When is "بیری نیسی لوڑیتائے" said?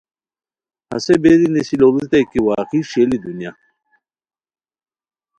1.21-2.23